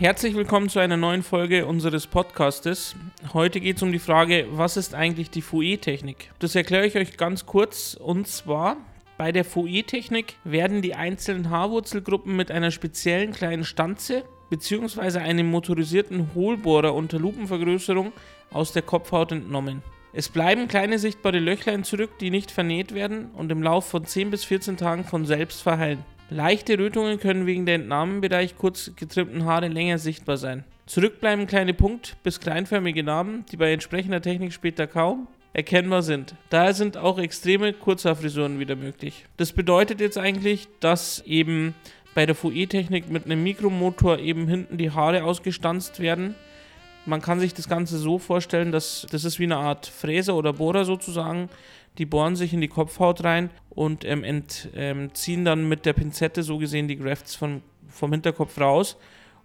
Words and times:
Herzlich 0.00 0.34
willkommen 0.34 0.68
zu 0.68 0.80
einer 0.80 0.96
neuen 0.96 1.22
Folge 1.22 1.66
unseres 1.66 2.08
Podcastes. 2.08 2.96
Heute 3.32 3.60
geht 3.60 3.76
es 3.76 3.82
um 3.84 3.92
die 3.92 4.00
Frage, 4.00 4.48
was 4.50 4.76
ist 4.76 4.92
eigentlich 4.92 5.30
die 5.30 5.40
Fouet-Technik? 5.40 6.32
Das 6.40 6.56
erkläre 6.56 6.84
ich 6.84 6.96
euch 6.96 7.16
ganz 7.16 7.46
kurz 7.46 7.94
und 7.94 8.26
zwar 8.26 8.76
bei 9.18 9.30
der 9.30 9.44
Fouet-Technik 9.44 10.34
werden 10.42 10.82
die 10.82 10.96
einzelnen 10.96 11.48
Haarwurzelgruppen 11.48 12.34
mit 12.34 12.50
einer 12.50 12.72
speziellen 12.72 13.30
kleinen 13.30 13.62
Stanze 13.62 14.24
bzw. 14.50 15.20
einem 15.20 15.48
motorisierten 15.48 16.34
Hohlbohrer 16.34 16.92
unter 16.92 17.20
Lupenvergrößerung 17.20 18.12
aus 18.50 18.72
der 18.72 18.82
Kopfhaut 18.82 19.30
entnommen. 19.30 19.84
Es 20.12 20.28
bleiben 20.28 20.66
kleine 20.66 20.98
sichtbare 20.98 21.38
Löchlein 21.38 21.84
zurück, 21.84 22.18
die 22.18 22.30
nicht 22.30 22.50
vernäht 22.50 22.94
werden 22.94 23.30
und 23.30 23.52
im 23.52 23.62
Laufe 23.62 23.90
von 23.90 24.04
10 24.04 24.32
bis 24.32 24.44
14 24.44 24.76
Tagen 24.76 25.04
von 25.04 25.24
selbst 25.24 25.62
verheilen. 25.62 26.04
Leichte 26.30 26.78
Rötungen 26.78 27.20
können 27.20 27.46
wegen 27.46 27.66
der 27.66 27.76
Entnahmenbereich 27.76 28.56
kurz 28.56 28.92
getrimmten 28.96 29.44
Haare 29.44 29.68
länger 29.68 29.98
sichtbar 29.98 30.36
sein. 30.36 30.64
Zurückbleiben 30.86 31.46
kleine 31.46 31.74
Punkt- 31.74 32.16
bis 32.22 32.40
kleinförmige 32.40 33.02
Narben, 33.02 33.44
die 33.52 33.56
bei 33.56 33.72
entsprechender 33.72 34.20
Technik 34.20 34.52
später 34.52 34.86
kaum 34.86 35.28
erkennbar 35.52 36.02
sind. 36.02 36.34
Daher 36.50 36.74
sind 36.74 36.96
auch 36.96 37.18
extreme 37.18 37.72
Kurzhaarfrisuren 37.72 38.58
wieder 38.58 38.74
möglich. 38.74 39.24
Das 39.36 39.52
bedeutet 39.52 40.00
jetzt 40.00 40.18
eigentlich, 40.18 40.68
dass 40.80 41.20
eben 41.26 41.74
bei 42.14 42.26
der 42.26 42.34
Fouet-Technik 42.34 43.10
mit 43.10 43.24
einem 43.24 43.42
Mikromotor 43.42 44.18
eben 44.18 44.48
hinten 44.48 44.78
die 44.78 44.90
Haare 44.90 45.24
ausgestanzt 45.24 46.00
werden. 46.00 46.34
Man 47.06 47.20
kann 47.20 47.38
sich 47.38 47.54
das 47.54 47.68
Ganze 47.68 47.98
so 47.98 48.18
vorstellen, 48.18 48.72
dass 48.72 49.06
das 49.10 49.24
ist 49.24 49.38
wie 49.38 49.44
eine 49.44 49.56
Art 49.56 49.86
Fräser 49.86 50.36
oder 50.36 50.54
Bohrer 50.54 50.84
sozusagen. 50.84 51.50
Die 51.98 52.06
bohren 52.06 52.36
sich 52.36 52.52
in 52.52 52.60
die 52.60 52.68
Kopfhaut 52.68 53.22
rein 53.24 53.50
und 53.70 54.04
ähm, 54.04 54.24
entziehen 54.24 55.40
ähm, 55.40 55.44
dann 55.44 55.68
mit 55.68 55.86
der 55.86 55.92
Pinzette 55.92 56.42
so 56.42 56.58
gesehen 56.58 56.88
die 56.88 56.96
Grafts 56.96 57.34
vom, 57.34 57.62
vom 57.88 58.12
Hinterkopf 58.12 58.58
raus 58.60 58.96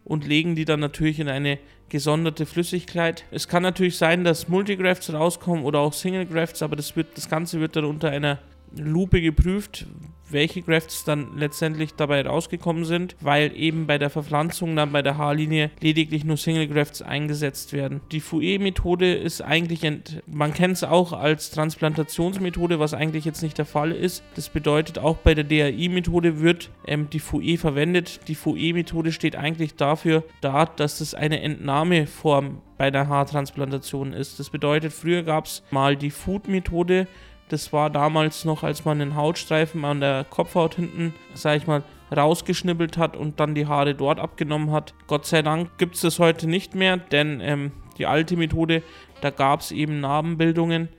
und 0.04 0.26
legen 0.26 0.56
die 0.56 0.66
dann 0.66 0.80
natürlich 0.80 1.20
in 1.20 1.30
eine 1.30 1.60
gesonderte 1.90 2.46
Flüssigkeit. 2.46 3.26
Es 3.32 3.48
kann 3.48 3.64
natürlich 3.64 3.98
sein, 3.98 4.24
dass 4.24 4.48
Multigrafts 4.48 5.12
rauskommen 5.14 5.64
oder 5.64 5.80
auch 5.80 5.94
Single 5.94 6.26
Grafts, 6.26 6.62
aber 6.62 6.76
das, 6.76 6.96
wird, 6.96 7.18
das 7.18 7.30
Ganze 7.30 7.60
wird 7.60 7.76
dann 7.76 7.86
unter 7.86 8.10
einer 8.10 8.40
Lupe 8.76 9.22
geprüft, 9.22 9.86
welche 10.32 10.62
Grafts 10.62 11.04
dann 11.04 11.38
letztendlich 11.38 11.96
dabei 11.96 12.26
rausgekommen 12.26 12.86
sind, 12.86 13.16
weil 13.22 13.52
eben 13.56 13.88
bei 13.88 13.98
der 13.98 14.10
Verpflanzung 14.10 14.76
dann 14.76 14.92
bei 14.92 15.02
der 15.02 15.18
Haarlinie 15.18 15.72
lediglich 15.82 16.24
nur 16.24 16.38
Single 16.38 16.68
Grafts 16.68 17.02
eingesetzt 17.02 17.74
werden. 17.74 18.02
Die 18.12 18.20
Fouet-Methode 18.20 19.14
ist 19.14 19.42
eigentlich, 19.42 19.82
man 20.26 20.54
kennt 20.54 20.76
es 20.76 20.84
auch 20.84 21.14
als 21.14 21.52
Transplantationsmethode, 21.52 22.80
was 22.80 22.94
eigentlich 22.94 23.26
jetzt 23.26 23.44
nicht 23.44 23.58
der 23.58 23.66
Fall 23.66 23.92
ist. 23.92 24.24
Das 24.36 24.50
bedeutet 24.50 25.00
auch 25.00 25.18
bei 25.18 25.34
der 25.34 25.44
DAI-Methode 25.44 26.40
wird 26.40 26.70
ähm, 26.86 27.10
die 27.10 27.20
Fouet 27.20 27.60
verwendet. 27.60 28.22
Die 28.28 28.36
Fouet-Methode 28.36 29.12
steht 29.12 29.36
eigentlich 29.36 29.76
dafür 29.76 30.24
da, 30.42 30.66
dass 30.66 31.02
es 31.02 31.14
eine 31.14 31.42
Entnahmeform 31.42 32.62
bei 32.78 32.90
der 32.92 33.08
Haartransplantation 33.10 34.14
ist. 34.14 34.40
Das 34.40 34.50
bedeutet, 34.50 34.94
früher 34.94 35.24
gab 35.24 35.46
es 35.46 35.64
mal 35.70 35.96
die 35.98 36.12
Food-Methode, 36.12 37.08
das 37.50 37.74
war 37.74 37.90
damals 37.90 38.46
noch, 38.46 38.64
als 38.64 38.86
man 38.86 39.02
einen 39.02 39.16
Hautstreifen 39.16 39.84
an 39.84 40.00
der 40.00 40.26
Kopfhaut 40.30 40.76
hinten, 40.76 41.14
sag 41.34 41.58
ich 41.58 41.68
mal, 41.68 41.84
rausgeschnibbelt 42.16 42.98
hat 42.98 43.18
und 43.18 43.40
dann 43.40 43.56
die 43.56 43.68
Haare 43.68 43.94
dort 43.96 44.20
abgenommen 44.20 44.72
hat. 44.72 44.94
Gott 45.08 45.26
sei 45.26 45.42
Dank 45.42 45.78
gibt 45.78 45.96
es 45.96 46.02
das 46.02 46.20
heute 46.20 46.48
nicht 46.48 46.76
mehr, 46.76 46.98
denn 46.98 47.40
ähm, 47.42 47.72
die 47.98 48.06
alte 48.06 48.38
Methode, 48.38 48.82
da 49.22 49.30
gab 49.30 49.62
es 49.62 49.72
eben 49.72 50.00
Narbenbildungen, 50.00 50.90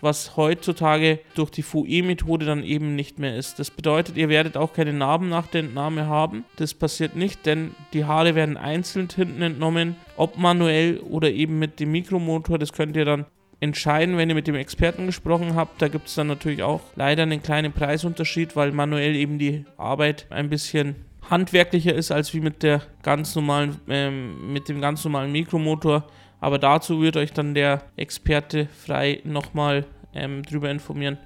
was 0.00 0.36
heutzutage 0.36 1.20
durch 1.34 1.50
die 1.50 1.62
Fouet-Methode 1.62 2.46
dann 2.46 2.64
eben 2.64 2.96
nicht 2.96 3.18
mehr 3.18 3.36
ist. 3.36 3.58
Das 3.58 3.70
bedeutet, 3.70 4.16
ihr 4.16 4.28
werdet 4.28 4.56
auch 4.56 4.72
keine 4.72 4.92
Narben 4.92 5.28
nach 5.28 5.46
der 5.46 5.60
Entnahme 5.60 6.06
haben. 6.06 6.44
Das 6.56 6.74
passiert 6.74 7.16
nicht, 7.16 7.44
denn 7.46 7.74
die 7.92 8.04
Haare 8.04 8.34
werden 8.34 8.56
einzeln 8.56 9.08
hinten 9.14 9.42
entnommen, 9.42 9.96
ob 10.16 10.38
manuell 10.38 10.98
oder 11.00 11.30
eben 11.30 11.58
mit 11.58 11.80
dem 11.80 11.92
Mikromotor. 11.92 12.58
Das 12.58 12.72
könnt 12.72 12.96
ihr 12.96 13.04
dann 13.04 13.26
entscheiden, 13.60 14.16
wenn 14.16 14.28
ihr 14.28 14.34
mit 14.34 14.46
dem 14.46 14.54
Experten 14.54 15.06
gesprochen 15.06 15.54
habt. 15.54 15.80
Da 15.80 15.88
gibt 15.88 16.08
es 16.08 16.14
dann 16.14 16.26
natürlich 16.26 16.62
auch 16.62 16.80
leider 16.96 17.22
einen 17.22 17.42
kleinen 17.42 17.72
Preisunterschied, 17.72 18.56
weil 18.56 18.72
manuell 18.72 19.14
eben 19.14 19.38
die 19.38 19.64
Arbeit 19.76 20.26
ein 20.30 20.48
bisschen 20.48 20.96
handwerklicher 21.28 21.94
ist 21.94 22.10
als 22.10 22.34
wie 22.34 22.40
mit 22.40 22.62
der 22.62 22.82
ganz 23.02 23.34
normalen, 23.34 23.76
ähm, 23.88 24.52
mit 24.52 24.68
dem 24.68 24.80
ganz 24.80 25.04
normalen 25.04 25.30
Mikromotor. 25.30 26.06
Aber 26.40 26.58
dazu 26.58 27.02
wird 27.02 27.16
euch 27.16 27.32
dann 27.32 27.54
der 27.54 27.82
Experte 27.96 28.66
frei 28.66 29.20
nochmal 29.24 29.84
ähm, 30.14 30.42
drüber 30.42 30.70
informieren. 30.70 31.18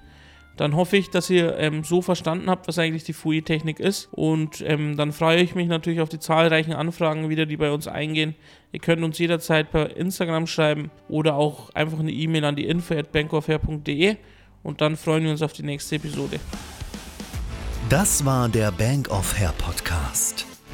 Dann 0.56 0.76
hoffe 0.76 0.96
ich, 0.96 1.10
dass 1.10 1.30
ihr 1.30 1.58
ähm, 1.58 1.82
so 1.82 2.00
verstanden 2.00 2.48
habt, 2.48 2.68
was 2.68 2.78
eigentlich 2.78 3.04
die 3.04 3.12
Fouet-Technik 3.12 3.80
ist. 3.80 4.08
Und 4.12 4.62
ähm, 4.66 4.96
dann 4.96 5.12
freue 5.12 5.40
ich 5.42 5.54
mich 5.54 5.68
natürlich 5.68 6.00
auf 6.00 6.08
die 6.08 6.20
zahlreichen 6.20 6.72
Anfragen 6.72 7.28
wieder, 7.28 7.46
die 7.46 7.56
bei 7.56 7.70
uns 7.70 7.88
eingehen. 7.88 8.34
Ihr 8.72 8.80
könnt 8.80 9.02
uns 9.02 9.18
jederzeit 9.18 9.70
per 9.70 9.96
Instagram 9.96 10.46
schreiben 10.46 10.90
oder 11.08 11.34
auch 11.34 11.70
einfach 11.70 11.98
eine 11.98 12.12
E-Mail 12.12 12.44
an 12.44 12.56
die 12.56 12.66
info 12.66 12.94
at 12.94 13.10
bankofhair.de 13.12 14.16
und 14.62 14.80
dann 14.80 14.96
freuen 14.96 15.24
wir 15.24 15.30
uns 15.30 15.42
auf 15.42 15.52
die 15.52 15.62
nächste 15.62 15.96
Episode. 15.96 16.40
Das 17.88 18.24
war 18.24 18.48
der 18.48 18.72
Bank 18.72 19.10
of 19.10 19.38
Hair 19.38 19.52
Podcast. 19.58 20.46